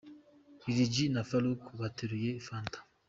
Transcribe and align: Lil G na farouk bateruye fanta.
Lil 0.65 0.79
G 0.93 0.95
na 1.13 1.21
farouk 1.29 1.63
bateruye 1.79 2.31
fanta. 2.47 2.79